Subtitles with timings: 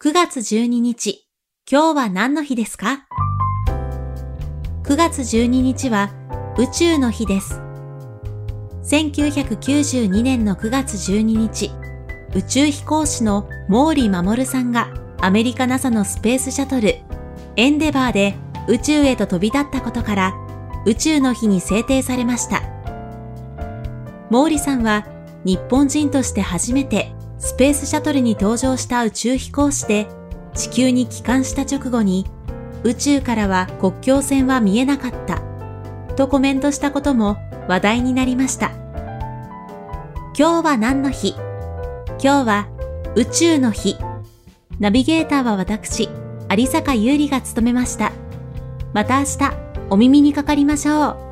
[0.00, 1.26] 9月12日、
[1.68, 3.08] 今日は何の日ですか
[4.84, 6.12] ?9 月12日は
[6.56, 7.60] 宇宙の日です。
[8.84, 11.72] 1992年の9月12日、
[12.32, 16.94] 宇宙飛行士の毛利守さんがアメリカ NASA のスペースシャトル
[17.56, 18.36] エンデバーで
[18.68, 20.34] 宇宙へと飛び立ったことから
[20.86, 22.62] 宇宙の日に制定されました。
[24.30, 25.08] 毛利さんは
[25.44, 30.06] 日本人として初めてスペースシャトルに登場した宇宙飛行士で
[30.54, 32.26] 地球に帰還した直後に
[32.84, 35.42] 宇宙からは国境線は見えなかった
[36.16, 37.36] とコメントしたことも
[37.68, 38.70] 話題になりました。
[40.36, 41.34] 今日は何の日？
[42.22, 42.68] 今日は
[43.14, 43.96] 宇宙の日。
[44.80, 46.08] ナビゲーターは私、
[46.56, 48.12] 有坂優里が務めました。
[48.92, 49.52] また明日
[49.90, 51.27] お耳にかかりましょう。